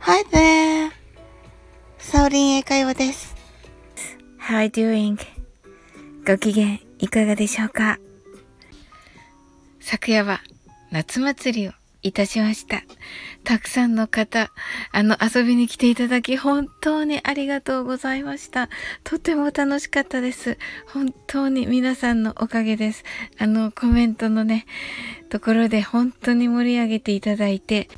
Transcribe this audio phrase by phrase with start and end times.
[0.00, 0.90] Hi there!
[1.98, 3.34] サオリン英会話です。
[4.40, 5.18] How are you doing?
[6.26, 7.98] ご機嫌いかがでしょうか？
[9.80, 10.40] 昨夜は
[10.90, 11.72] 夏祭りを
[12.02, 12.82] いたしました。
[13.44, 14.50] たくさんの方、
[14.92, 18.68] あの、遊びに来ていただき、本当にありがとうございました。
[19.02, 20.58] とても楽しかったです。
[20.86, 23.04] 本当に皆さんのおかげです。
[23.38, 24.64] あの、コメントのね、
[25.28, 27.88] ところで本当に盛り上げていただいて、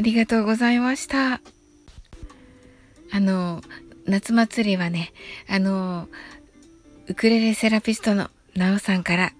[0.00, 1.42] ありがとうございました。
[3.12, 3.60] あの、
[4.06, 5.12] 夏祭りはね、
[5.46, 6.08] あの、
[7.06, 9.34] ウクレレセラピストのなおさんから、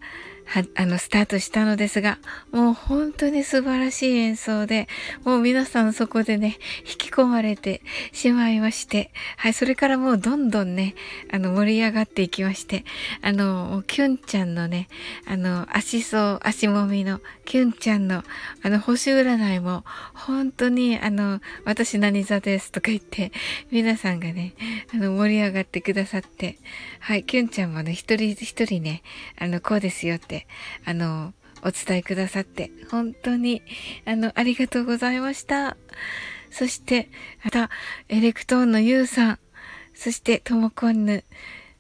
[0.50, 2.18] は、あの、スタートしたのですが、
[2.50, 4.88] もう本当に素晴らしい演奏で、
[5.24, 7.82] もう皆さんそこでね、引き込まれて
[8.12, 10.96] しまいまして、はい、それからもうどんどんね、
[11.32, 12.84] あの、盛り上がっていきまして、
[13.23, 14.88] あの、キュンちゃんのね、
[15.24, 18.24] あの、足そう、足もみのキュンちゃんの、
[18.62, 23.30] あの、星占いも、本当に、あの、私何座ですとか言って、
[23.71, 24.54] 皆さんがね、
[24.93, 26.59] あの、盛り上がってくださって、
[26.98, 29.02] はい、キュンちゃんもね、一人一人ね、
[29.38, 30.40] あの、こうですよって、
[30.85, 33.63] あの、お伝えくださって、本当に、
[34.07, 35.77] あの、ありがとうございました。
[36.51, 37.10] そして、
[37.45, 37.71] また、
[38.09, 39.38] エレクトーンのユウさん、
[39.95, 41.24] そして、ともこんぬ、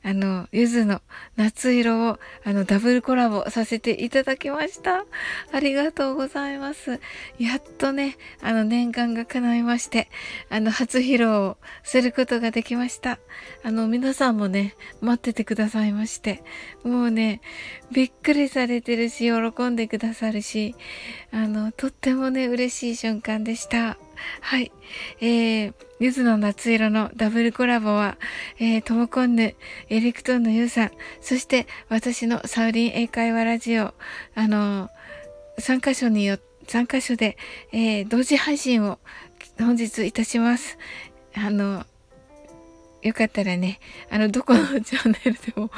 [0.02, 1.02] あの、ゆずの
[1.36, 5.04] 夏色を、あの、ダブルコラボさせていただきました。
[5.52, 7.00] ありがとうございます。
[7.38, 10.08] やっとね、あの、念願が叶いまして、
[10.48, 13.18] あの、初披露をすることができました。
[13.62, 16.42] あの、皆さんもね、待っててくださいまして、
[16.82, 17.42] もうね、
[17.92, 20.74] びっくりされてるし、喜んでくださるし、
[21.30, 23.98] あの、とってもね、嬉しい瞬間でした。
[24.40, 24.72] はい。
[25.20, 28.16] えー、ゆずの夏色のダブルコラボは、
[28.58, 29.54] えー、ともこんぬ、
[29.88, 30.90] エレクトーンのゆうさん、
[31.20, 33.94] そして私のサウリン英会話ラジオ、
[34.34, 37.36] あのー、3箇所によ、3箇所で、
[37.72, 38.98] えー、同時配信を
[39.58, 40.78] 本日いたします。
[41.34, 41.84] あの、
[43.02, 45.70] よかったらね、あの、どこのチャンネルでも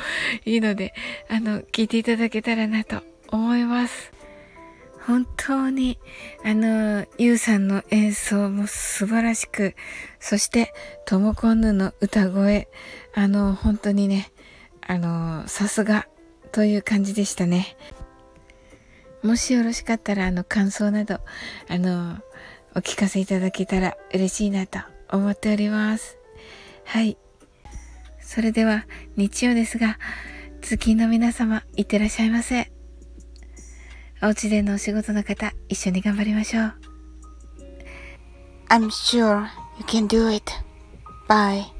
[0.44, 0.92] いいので、
[1.28, 4.12] あの、聞いていただけたらなと思います。
[5.06, 5.98] 本当に、
[6.44, 9.74] あの、ゆうさんの演奏も素晴らしく、
[10.20, 10.72] そして、
[11.06, 12.68] ともこんぬの歌声、
[13.14, 14.30] あの、本当にね、
[14.80, 16.06] あの、さすが
[16.52, 17.76] という感じでしたね。
[19.24, 21.20] もしよろしかったら、あの、感想など、
[21.68, 22.18] あの、
[22.76, 24.78] お聞かせいただけたら嬉しいなと
[25.10, 26.16] 思っております。
[26.84, 27.18] はい。
[28.20, 28.86] それでは、
[29.16, 29.98] 日曜ですが、
[30.60, 32.72] 月の皆様、いってらっしゃいませ。
[34.22, 36.74] お家でのお仕事の方、一緒に頑張りましょう。
[38.68, 40.44] I'm sure you can do it.
[41.28, 41.71] Bye.